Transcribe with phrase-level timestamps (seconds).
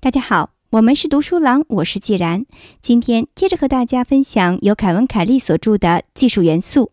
[0.00, 2.44] 大家好，我们是读书郎，我是既然。
[2.80, 6.90] 今天接着和大家分享由凯文·凯利所著的《技术元素：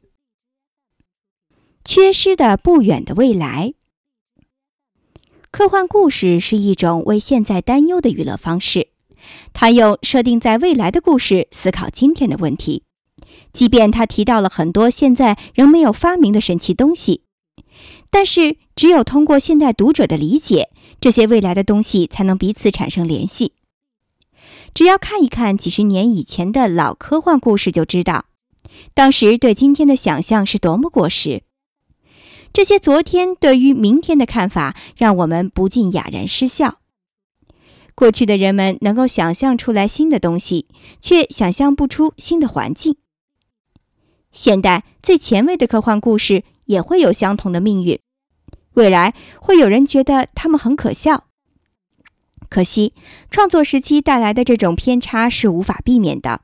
[1.84, 3.74] 缺失的不远的未来》。
[5.52, 8.90] 科幻故事是一种为现在担忧的娱乐方式，
[9.54, 12.84] 它用设定在未来的故事思考今天的问题，
[13.52, 17.24] 即便他提到了很多现在仍没有发明的神奇东西，
[18.10, 20.70] 但是只有通过现代读者的理解。
[21.02, 23.54] 这些未来的东西才能彼此产生联系。
[24.74, 28.26] 只要看一看几十年以前的老科幻故事，就知道
[28.94, 31.44] 当时对今天的想象是多么过时。
[32.52, 36.80] 这些昨天对于明天的看法，让我们不禁哑然失笑。
[37.96, 40.68] 过去的人们能够想象出来新的东西，
[41.00, 42.98] 却想象不出新的环境。
[44.32, 48.00] 现代最前卫的科幻故事也会有相同的命运。
[48.74, 51.26] 未来会有人觉得他们很可笑，
[52.48, 52.94] 可惜
[53.30, 56.42] 创作时期带来的这种偏差是无法避免的。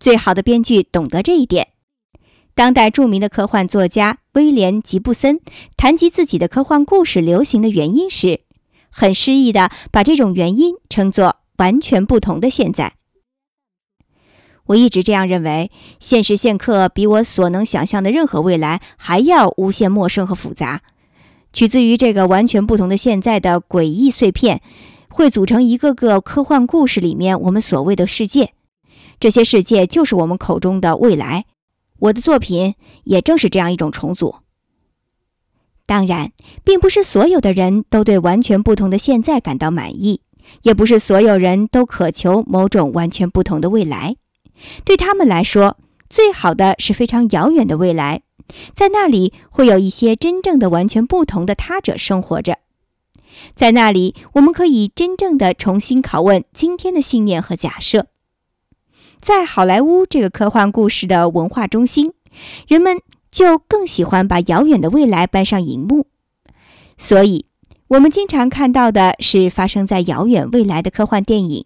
[0.00, 1.68] 最好的编剧懂得这一点。
[2.54, 5.40] 当代著名的科幻作家威廉·吉布森
[5.76, 8.40] 谈及自己的科幻故事流行的原因时，
[8.90, 12.94] 很诗意地把这种原因称作“完全不同的现在”。
[14.66, 20.82] 我一直这样认为，现时现刻比我所能想象的任何未来还要无限陌生和复杂。
[21.52, 24.62] 取自于这个完全不同的现在的诡异碎片，
[25.08, 28.54] 会组成一个个科幻故事里面我们所谓的世界。
[29.20, 31.44] 这些世界就是我们口中的未来。
[31.98, 32.74] 我的作品
[33.04, 34.36] 也正是这样一种重组。
[35.84, 36.32] 当然，
[36.64, 40.22] 并不是所有的人都对完全不同的现在感到满意，
[40.62, 44.16] 也不是所有人都渴求某种完全不同的未来。
[44.84, 48.22] 对他们来说，最好的是非常遥远的未来。
[48.74, 52.58] 在那里会有一些真正的完全不同的他者生活着，
[53.54, 58.08] 在那里我们可以真正的重新拷问今天的信念和假设。
[59.20, 62.12] 在好莱坞这个科幻故事的文化中心，
[62.66, 62.98] 人们
[63.30, 66.08] 就更喜欢把遥远的未来搬上荧幕，
[66.98, 67.46] 所以
[67.88, 71.64] 我们经常看到的是发生在遥远未来的科幻电影，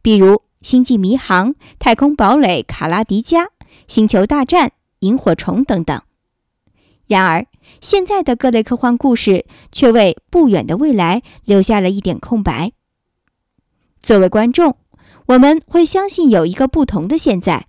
[0.00, 3.44] 比如《星际迷航》《太空堡垒》《卡拉迪加》
[3.86, 4.68] 《星球大战》。
[5.00, 6.02] 萤火虫等等。
[7.06, 7.46] 然而，
[7.80, 12.72] 现在的各类科幻故事却为不远的未来留下了一点空白。
[14.00, 14.76] 作为观众，
[15.26, 17.68] 我们会相信有一个不同的现在，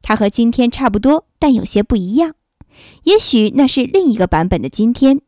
[0.00, 2.36] 它和今天差不多，但有些不一样。
[3.02, 5.20] 也许那是另一个版本的今天。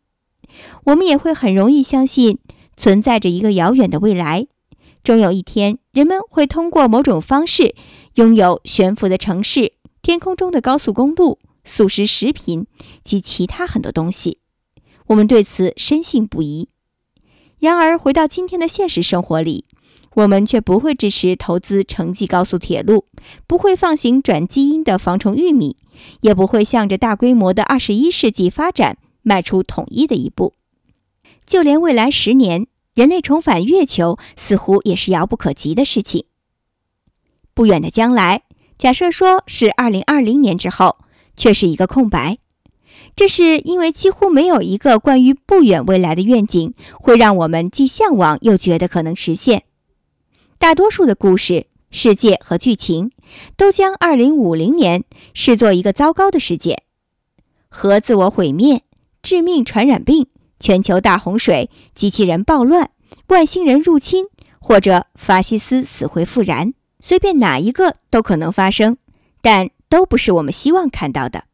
[0.85, 2.39] 我们也会很容易相信
[2.77, 4.47] 存在着一个遥远的未来，
[5.03, 7.75] 终有一天，人们会通过某种方式
[8.15, 9.73] 拥有悬浮的城市。
[10.03, 12.67] 天空中的高速公路、速食食品
[13.05, 14.39] 及其他很多东西，
[15.09, 16.71] 我们对此深信不疑。
[17.59, 19.67] 然而，回到今天的现实生活里，
[20.15, 23.05] 我们却不会支持投资城际高速铁路，
[23.47, 25.77] 不会放行转基因的防虫玉米，
[26.23, 30.55] 也不会向着大规模的二十一世纪发展迈出统一的一步。
[31.45, 32.67] 就连未来十年，
[33.01, 36.27] 人类重返月球，似乎也是遥不可及的事情。
[37.55, 38.43] 不远的将来。
[38.77, 40.99] 假设说是二零二零年之后，
[41.35, 42.37] 却是一个空白，
[43.17, 49.63] 这是因为几乎没有一个关于不远未来的愿景会让我们既向往又觉得可能实现。
[50.59, 53.13] 大多数的故事、世界和剧情
[53.57, 56.83] 都将二零五零年视作一个糟糕的世界：
[57.71, 58.83] 核自我毁灭、
[59.23, 60.27] 致命传染病、
[60.61, 62.91] 全球大洪水、机器人暴乱、
[63.29, 64.27] 外星人入侵，
[64.61, 66.75] 或者法西斯死灰复燃。
[67.01, 68.99] 随便哪一个都可能发生，
[69.41, 71.45] 但都不是我们希望看到的。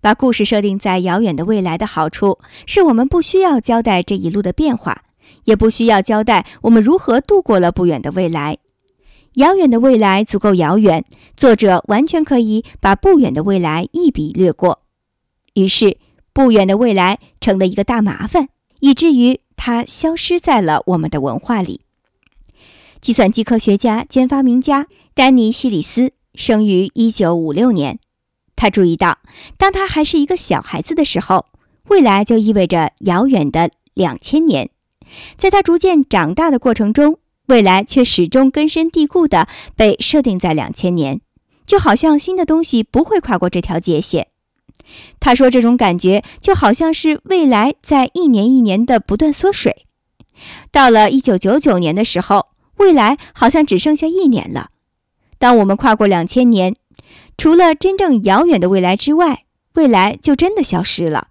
[0.00, 5.02] 把故事设定在遥远的未来的好处，是我们不需要交代这一路的变化，
[5.44, 8.58] 也不需要交代我们如何度过了不远的未来。
[9.34, 11.04] 遥远的未来足够遥远，
[11.36, 14.82] 作者完全可以把不远的未来一笔略过。
[15.54, 15.98] 于是，
[16.36, 18.50] 不远的未来成了一个大麻烦，
[18.80, 21.80] 以至于它消失在了我们的文化里。
[23.00, 27.98] 计算机科学家兼发明家丹尼·希里斯生于1956年。
[28.54, 29.16] 他注意到，
[29.56, 31.46] 当他还是一个小孩子的时候，
[31.88, 34.68] 未来就意味着遥远的两千年。
[35.38, 41.22] 在他逐渐长大的过程中，未来却始终根深蒂固地被设定在两千年，
[41.64, 44.28] 就好像新的东西不会跨过这条界限。
[45.20, 49.86] 他说：“这种感觉就好像是未来在一年一年的不断缩水。
[50.70, 54.68] 到了1999年的时候。”未来好像只剩下一年了。
[55.38, 56.76] 当我们跨过两千年，
[57.38, 59.44] 除了真正遥远的未来之外，
[59.76, 61.28] 未来就真的消失了。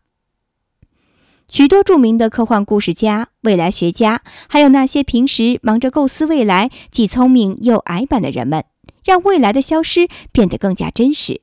[1.47, 8.65] 许多著名的科幻故事家、未来学家，还有那些平时忙着构思未来、既聪明又矮板的人们，
[9.03, 11.41] 让未来的消失变得更加真实。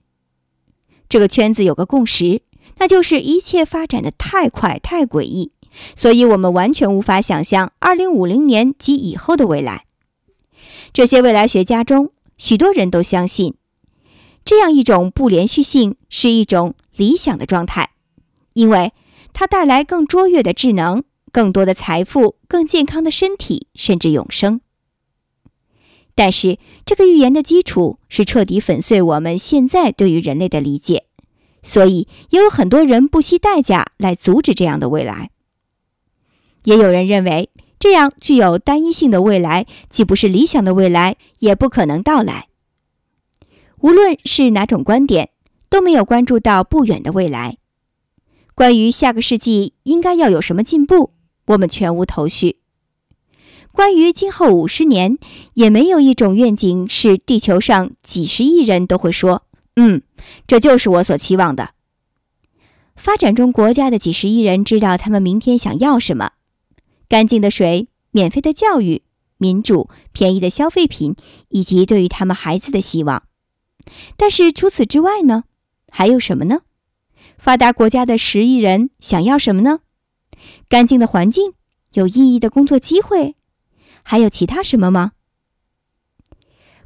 [1.12, 2.41] 这个圈子有个共识，
[2.79, 5.53] 那就是一切发展的太快、太诡异，
[5.94, 9.85] 所以我们完全无法想象2050年及以后的未来。
[10.91, 13.56] 这些未来学家中，许多人都相信，
[14.43, 17.91] 这样一种不连续性是一种理想的状态，
[18.55, 18.93] 因为。
[19.35, 24.62] 它带来更卓越的智能、更多的财富、更健康的身体，甚至永生。
[26.14, 31.06] 但是，这个预言的基础是彻底粉碎我们现在对于人类的理解，
[31.62, 35.31] 所以也有很多人不惜代价来阻止这样的未来。
[36.64, 37.50] 也有人认为，
[37.81, 42.49] 这样具有单一性的未来既不是理想的未来，也不可能到来。
[43.81, 45.31] 无论是哪种观点，
[45.69, 47.56] 都没有关注到不远的未来。
[48.55, 51.11] 关于下个世纪应该要有什么进步，
[51.47, 52.62] 我们全无头绪。
[53.73, 55.19] 关于今后五十年，
[55.55, 59.45] 也没有一种愿景是地球上几十亿人都会说
[59.77, 60.03] ：“嗯，
[60.47, 61.71] 这就是我所期望的。”
[62.95, 66.33] 发展中国家的几十亿人知道他们明天想要什么：
[67.09, 69.03] 干净的水、免费的教育、
[69.39, 71.17] 民主、便宜的消费品，
[71.49, 73.25] 以及对于他们孩子的希望。
[74.17, 75.45] 但是除此之外呢？
[75.91, 76.61] 还有什么呢？
[77.39, 79.81] 发达国家的十亿人想要什么呢？
[80.69, 81.55] 干净的环境，
[81.95, 83.35] 有意义的工作机会，
[84.03, 85.13] 还有其他什么吗？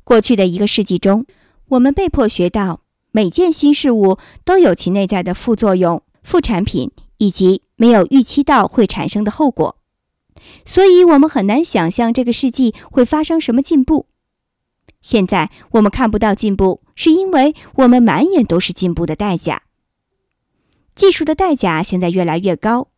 [0.05, 1.27] 过去的一个世纪中，
[1.71, 9.79] 我们被迫学到每件新事物都有其内在的副作用、副产品以及没有预期到会产生的后果，
[10.65, 14.07] 所以我们很难想象这个世纪会发生什么进步。
[15.01, 19.63] 现在我们看不到进步，是因为我们满眼都是进步的代价。
[20.95, 22.89] 技术的代价现在越来越高，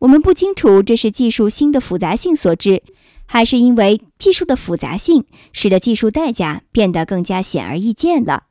[0.00, 2.82] 我们不清楚这是技术新的复杂性所致，
[3.26, 8.44] 还是因为技术的复杂性使得技术代价变得更加显而易见了，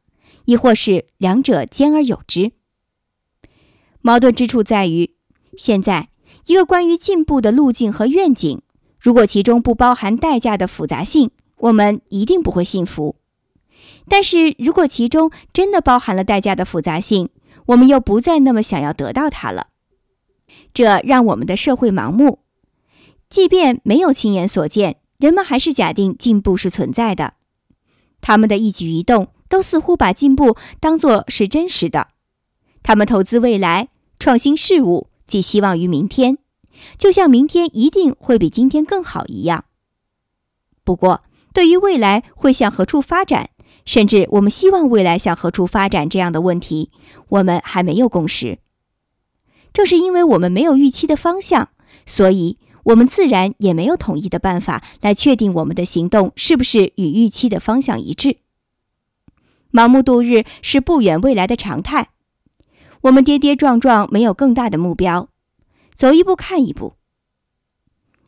[0.46, 2.52] 亦或是两者兼而有之。
[4.02, 5.16] 矛盾之处在于，
[5.58, 6.10] 现在
[6.46, 8.62] 一个关于进步的路径和愿景，
[9.00, 13.16] 如果其中不包含代价的复杂性，我们一定不会信服；
[14.08, 17.30] 但是如果其中真的包含了代价的复杂性，
[17.68, 19.70] 我们又不再那么想要得到它了，
[20.72, 22.45] 这让我们的社会盲目。
[23.36, 27.34] 即便没有亲眼所见，人们还是假定进步是存在的。
[28.22, 32.08] 他们的一举一动都似乎把进步当作是真实的。
[32.82, 36.38] 他们投资未来、创新事物，寄希望于明天，
[36.98, 39.66] 就像明天一定会比今天更好一样。
[40.86, 43.50] 不过，对于未来会向何处发展？
[43.84, 46.90] 甚至我们希望未来向何处发展这样的问题，
[47.28, 48.60] 我们还没有共识。
[49.74, 51.68] 正是因为我们没有预期的方向，
[52.06, 58.38] 所以我们自然也没有统一的办法来确定我们的行动是不是与预期的方向一致。
[59.72, 62.10] 盲目度日是不远未来的常态。
[63.02, 65.30] 我们跌跌撞撞，没有更大的目标，
[65.94, 66.96] 走一步看一步。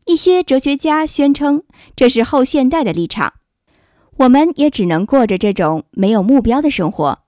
[0.05, 1.63] 一些哲学家宣称
[1.95, 3.33] 这是后现代的立场。
[4.17, 7.19] 我们也只能过着这种没有目标的生活，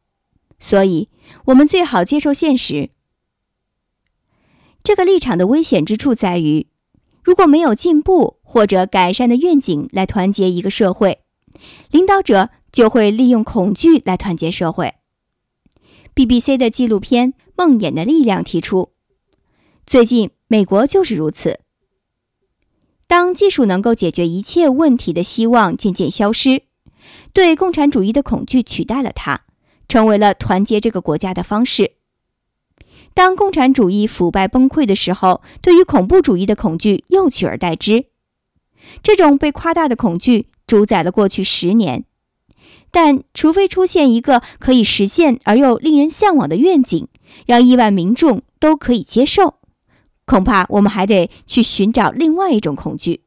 [0.60, 1.10] 所以
[1.46, 2.90] 我们最好接受现实。
[4.82, 6.68] 这个立场的危险之处在于，
[7.30, 11.20] 如果没有进步或者改善的愿景来团结一个社会，
[11.92, 14.96] 领导者就会利用恐惧来团结社会。
[16.16, 18.94] BBC 的纪录片《梦魇的力量》提出，
[19.86, 21.60] 最近美国就是如此。
[23.06, 26.64] 当技术能够解决一切问题的希望渐渐消失。
[27.32, 29.42] 对共产主义的恐惧取代了它，
[29.88, 31.92] 成为了团结这个国家的方式。
[33.20, 38.06] 当共产主义腐败崩溃的时候，对于恐怖主义的恐惧又取而代之。
[39.04, 42.06] 这种被夸大的恐惧主宰了过去十年。
[42.92, 47.10] 但除非出现一个可以实现而又令人向往的愿景，
[47.46, 49.56] 让亿万民众都可以接受，
[50.24, 53.24] 恐怕我们还得去寻找另外一种恐惧。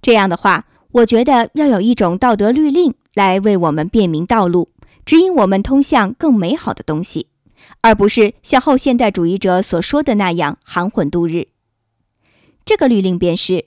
[0.00, 0.64] 这样的话。
[0.92, 4.70] 我觉得要有一种道德律令来为我们辨明道路，
[5.06, 7.28] 指引我们通向更美好的东西，
[7.80, 11.48] 而不是像后现代主义者所说的那样含混度日。
[12.64, 13.66] 这个律令便是：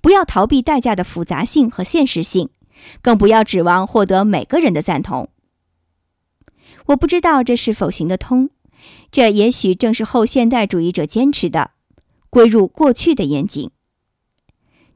[0.00, 2.50] 不要逃避代价的复杂性和现实性，
[3.00, 5.28] 更不要指望获得每个人的赞同。
[6.86, 8.50] 我不知道这是否行得通，
[9.10, 11.70] 这也许正是后现代主义者坚持的，
[12.30, 13.70] 归入过去的严谨。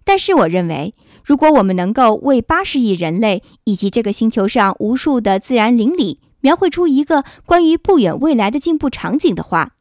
[0.04, 0.94] 但是我认为。
[1.24, 9.74] 如果我们能够为八十亿人类以及这个星球上无数的自然邻里描绘出一个关于不远未来的进步场景的话，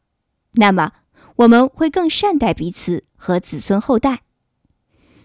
[0.54, 0.94] 那么
[1.36, 4.22] 我们会更善待彼此和子孙后代。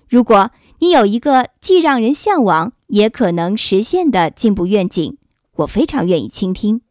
[0.08, 5.18] 如果你有一个既让人向往，也可能实现的进步愿景，
[5.56, 6.82] 我非常愿意倾听。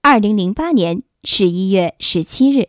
[0.00, 2.68] 二零零八年十一月十七日。